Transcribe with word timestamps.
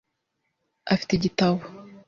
Afite 0.93 1.11
igitabo. 1.15 1.59